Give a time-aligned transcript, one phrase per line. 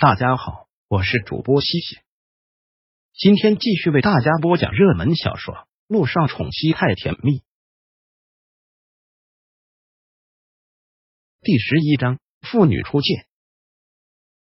[0.00, 1.98] 大家好，我是主播西西，
[3.12, 5.54] 今天继续为大家播讲热门小说
[5.88, 7.40] 《陆少宠妻太甜蜜》
[11.42, 13.26] 第十一章：妇女初见。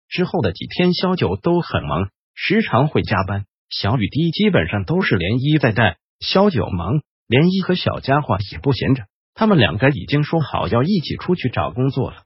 [0.08, 3.44] 之后的几天，萧九都很忙，时常会加班。
[3.68, 5.98] 小雨滴基本上都是涟漪在带。
[6.20, 12.23] 萧九忙，涟漪和小家伙也不闲着，他们两个已经说好要一起出去找工作了。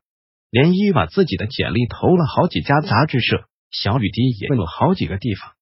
[0.51, 5.53] 涟漪把自己的简历投了好几家杂志社，小雨滴也问了好几个地方，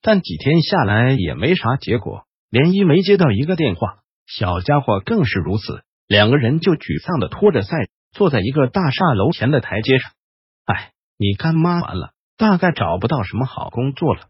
[0.00, 2.24] 但几天下来也没啥结果。
[2.48, 7.76] 连一没接到一个电话，小家伙更是如此，两个人就沮丧的拖着赛，
[8.12, 10.12] 坐在一个大厦楼前的台阶上。
[10.64, 14.28] 哎，你干妈完了，大概找不到什么好工作了。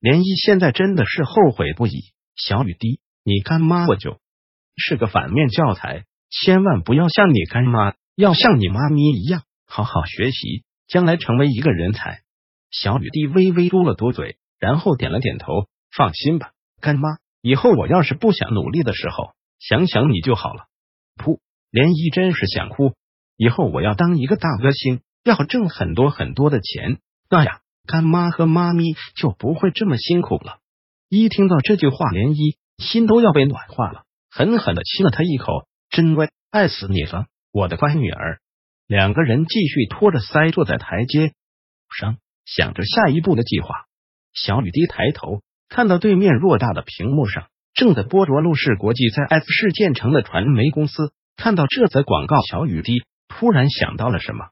[0.00, 1.92] 连一现在真的是后悔不已。
[2.36, 4.18] 小雨滴，你干妈我就
[4.76, 7.94] 是个反面教材，千万不要像你干妈。
[8.14, 9.42] 要像你妈咪一样
[9.74, 12.20] 好好学习，将来成为一个人才。
[12.70, 15.66] 小雨滴微微嘟了嘟嘴，然后点了点头。
[15.96, 20.66] 放心吧，干妈，以后我要是不想努力的时候，想想你就好了。
[21.16, 21.38] 噗，
[21.70, 22.92] 涟漪真是想哭。
[23.38, 26.98] 以后我要当一个大歌星，要挣很多很多的钱，
[27.30, 30.58] 那样干妈和妈咪就不会这么辛苦了。
[31.08, 35.66] 一听到这句话，涟漪心都要被暖化了，狠狠的亲了他一口。
[35.88, 37.24] 真乖，爱死你了。
[37.52, 38.40] 我的乖女儿，
[38.92, 41.32] 两个人继续拖着腮坐在台阶
[41.98, 43.86] 上，想着下一步的计划。
[44.34, 45.40] 小雨滴抬头
[45.70, 51.14] 看到对面偌大的屏幕上正在播着陆氏国际在 F 市建成的传媒公司。
[51.36, 54.50] 看到这则广告，小雨滴突然想到了什么。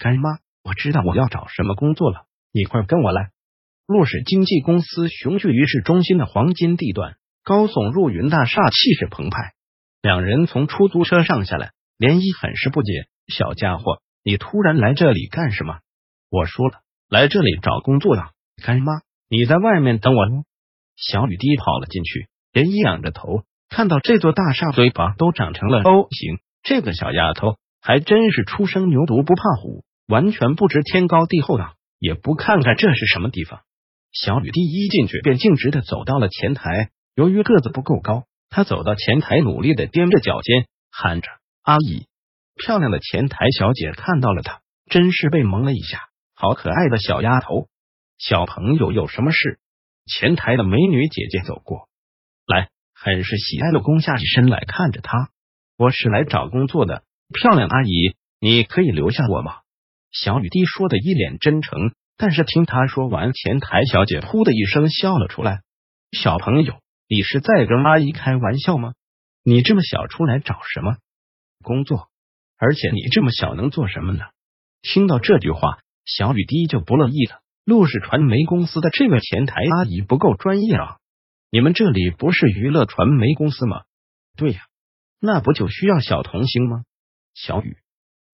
[0.00, 3.30] 干妈，我知道我要找什么工作了，你快跟我来。
[3.86, 9.52] 陆氏经纪公司雄踞于市中心的黄金地段，高耸入云大厦，气势澎湃。
[10.02, 11.70] 两人从出租车上下来。
[11.98, 15.78] 涟漪很是不解，小家伙，你突然来这里干什么？
[16.30, 18.30] 我说了，来这里找工作的。
[18.62, 20.26] 干妈，你在外面等我。
[20.96, 26.38] 小雨滴跑了进去，涟漪仰着头，看到这座大厦，嘴巴都长成了 O 型。
[26.62, 33.60] 这个小丫头还真是初生牛犊不怕虎，完全不知天高地厚的，也不看看这是什么地方。
[34.10, 41.28] 小雨滴一进去便径直的走到了前台，由于个子不够高，他走到前台，努力的踮着脚尖，喊着。
[41.62, 42.06] 阿姨，
[42.56, 46.08] 漂亮的前台小姐看到了他，真是被萌了一下。
[46.34, 47.68] 好可爱的小丫头，
[48.18, 49.60] 小朋友有什么事？
[50.06, 51.88] 前台的美女姐姐走过
[52.46, 55.30] 来，很是喜爱的躬下身来看着他。
[55.76, 59.56] 我是来找工作的，漂亮阿姨，你可以留下我吗？
[60.10, 65.60] 小雨滴说的一脸真诚，但是听他说完，前台小姐噗的一声笑了出来。
[66.12, 68.94] 小朋友，你是在跟阿姨开玩笑吗？
[69.42, 70.96] 你这么小出来找什么？
[71.62, 72.08] 工作，
[72.58, 74.20] 而且你这么小能做什么呢？
[74.82, 77.40] 听到这句话，小雨滴就不乐意了。
[77.64, 80.98] 陆氏传媒公司的这位前台阿姨不够专业啊！
[81.50, 83.82] 你们这里不是娱乐传媒公司吗？
[84.36, 84.60] 对呀，
[85.20, 86.84] 那不就需要小童星吗？
[87.34, 87.76] 小雨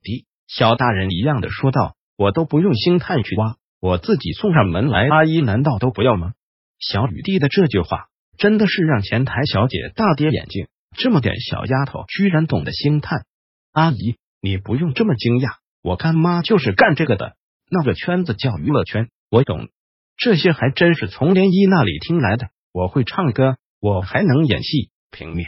[0.01, 6.33] 滴，小大人一样的说道：“我都不用星探去挖，我自己送上门来，阿姨难道都不要吗？”
[6.79, 10.67] 小雨滴的这句话真的是让前台小姐大跌眼镜。
[10.97, 13.25] 这么点小丫头居然懂得星探，
[13.71, 17.35] 阿姨你不用这么惊讶，我干妈就是干这个的。
[17.69, 19.69] 那个圈子叫娱乐圈，我懂
[20.17, 22.49] 这些，还真是从涟漪那里听来的。
[22.71, 25.47] 我会唱歌，我还能演戏，平面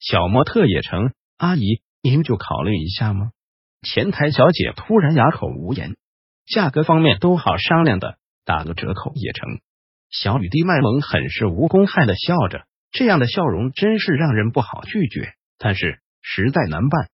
[0.00, 1.12] 小模特也成。
[1.36, 3.32] 阿姨您就考虑一下吗？
[3.82, 5.96] 前台小姐突然哑口无言，
[6.46, 9.60] 价格方面都好商量的，打个折扣也成。
[10.10, 12.64] 小雨滴卖萌，很是无公害的笑着。
[12.90, 17.08] 这样的笑容真是让人不好拒绝，但是实在难办。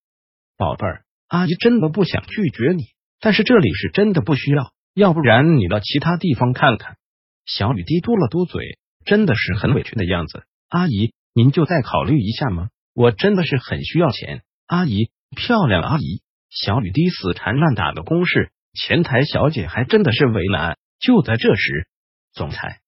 [0.59, 2.83] 宝贝儿，阿姨真的不想拒绝你，
[3.21, 6.97] 但是这里是真的不需要，要不然你到其他地方看看。
[7.45, 10.43] 小雨滴嘟了嘟嘴，真的是很委屈的样子。
[10.67, 12.67] 阿姨，您就再考虑一下吗？
[12.93, 14.41] 我真的是很需要钱。
[14.67, 20.77] 阿姨，漂亮阿姨，小雨滴死缠烂打的攻势，前台小姐还真的是为难。
[20.99, 21.87] 就在这时，
[22.33, 22.81] 总裁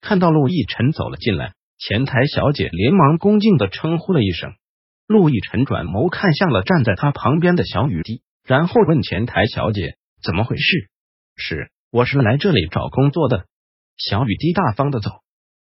[0.00, 1.52] 看到陆亦辰走了进来。
[1.76, 4.54] 前台小姐连忙恭敬的称呼了一声，
[5.08, 10.90] 陆亦辰转眸看向了站在他旁边的小雨滴，然后问前台小姐怎么回事？
[11.34, 13.46] 是，我是来这里找工作的。
[13.96, 15.10] 小雨滴大方的走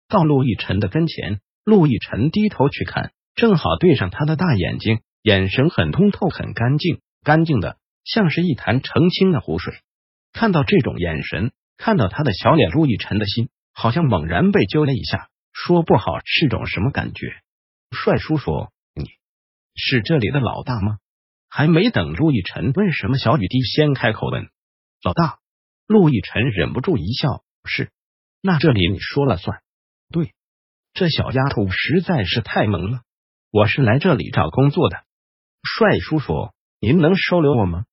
[0.08, 9.74] 到陆亦辰的跟前，陆亦辰低头去看，正好对上他的大眼睛，眼神很通透，很干净，干净的像是一潭澄清的湖水。
[10.32, 15.28] 看到这种眼神，看到他的小脸，陆亦辰的心好像猛然被揪了一下。
[15.52, 17.28] 说不好是种什么感觉？
[17.92, 18.72] 帅叔说
[19.76, 20.98] ：“是这里的老大吗？”
[21.48, 24.50] 还没等陆亦辰问什么，小雨滴先开口问
[25.02, 25.40] ：“老大，
[25.88, 27.92] 陆亦辰忍不住一笑：“是，
[28.42, 29.62] 那这里你说了算。
[30.12, 30.34] 对，
[30.94, 33.02] 这小丫头实在是太萌了。
[33.52, 35.04] 我是来这里找工作的，
[35.64, 36.50] 帅叔叔，
[36.82, 37.86] 您能收留我吗？”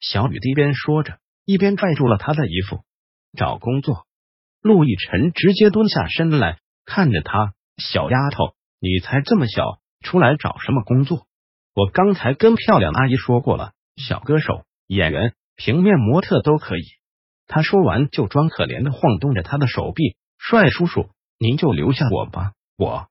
[0.00, 2.84] 小雨滴边说着，一边拽住了他的衣服。
[3.36, 4.06] 找工作，
[4.62, 11.26] 陆亦辰直接蹲下身来看着他：“小丫头，你才这么小，出来找什么工作？
[11.74, 16.82] 我刚才跟漂亮阿姨说过了，小歌手、演员、平面模特都可以。”
[17.46, 23.08] 他说完就装可怜的晃动着他的手臂：“帅叔叔，您就留下我吧，我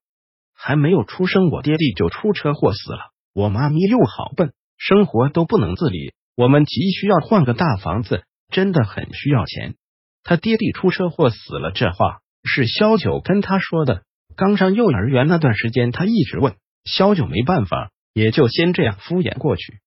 [0.56, 9.76] 还没有出生，我爹地就出车祸死了，我妈咪又好笨，生活都不能自理，我们急需要换个大房子，真的很需要钱。”
[10.24, 14.04] 他爹地出车祸死了，这话是肖九跟他说的。
[14.36, 19.80] 刚上幼儿园那段时间，他一直问肖九，没办法，也就先这样敷衍过去。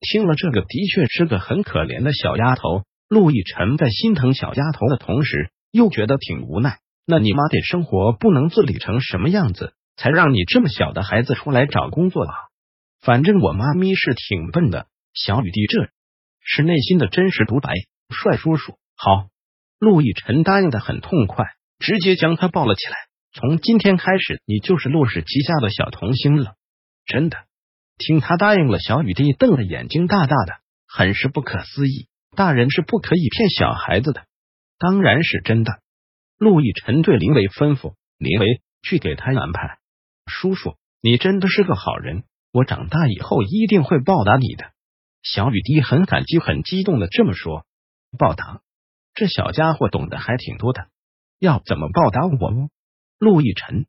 [0.00, 2.84] 听了这个，的确是个很可怜的小丫头。
[3.08, 6.78] 陆亦辰在心疼小丫头的同时，又觉得挺无奈。
[7.06, 12.34] 那你妈得生活不能自理成什么样子，才让你这么小的孩子出来找工作啊？
[13.00, 14.86] 反正我妈咪是挺笨的。
[15.14, 15.88] 小雨滴，这
[16.44, 17.72] 是内心的真实独白。
[18.10, 19.28] 帅叔叔，好。
[19.78, 21.46] 陆亦辰答应的很痛快，
[21.78, 22.94] 直接将他抱了起来。
[23.32, 26.56] 从今天开始，你就是陆氏旗下的小童星了。
[27.06, 27.38] 真的？
[28.00, 30.54] 听他答应了，小雨滴瞪着眼睛，大大的，
[30.88, 32.08] 很是不可思议。
[32.34, 34.24] 大人是不可以骗小孩子的，
[34.78, 35.80] 当然是真的。
[36.38, 39.78] 陆亦辰对林维吩咐：“林维，去给他安排。”
[40.26, 44.70] 叔叔，你真的是个好人，我长大以后一定会报答你的。
[45.22, 47.66] 小雨滴很感激、很激动的这么说
[48.16, 48.62] ：“报答。”
[49.12, 50.86] 这小家伙懂得还挺多的，
[51.38, 52.70] 要怎么报答我？
[53.18, 53.84] 陆亦辰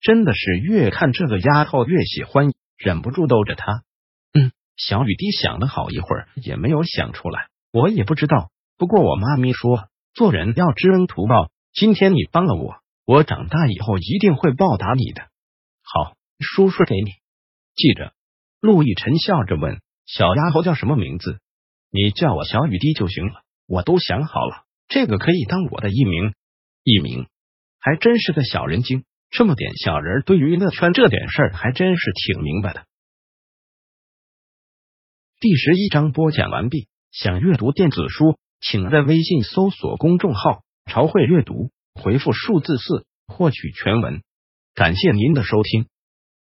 [0.00, 3.82] 真的是越看这个丫头越喜欢，忍不住逗着他。
[4.32, 7.48] 嗯，小雨滴想了好一会儿，也没有想出来。
[7.72, 11.50] 我也不知道，不过我妈咪说，做人要知恩图报。
[11.72, 15.22] 今天你帮了我，我长大以后一定会报答你的。
[15.82, 17.10] 好，叔叔给你
[17.74, 18.12] 记着。
[18.60, 21.40] 陆亦辰笑着问：“小丫头叫什么名字？”
[21.90, 23.42] 你叫我小雨滴就行了。
[23.66, 26.34] 我都想好了，这个可以当我的艺名。
[26.82, 27.28] 艺名
[27.78, 32.86] 还真是个小人精，这么点小人对娱乐圈这点事儿还真是挺明白的。
[35.40, 36.86] 第十一章播讲完毕。
[37.10, 44.22] 想阅读电子书，请在微信搜索公众号“朝会阅读”，回复数字四获取全文。
[44.72, 45.88] 感谢您的收听。